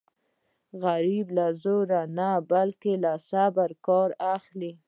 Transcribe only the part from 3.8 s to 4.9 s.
کار اخلي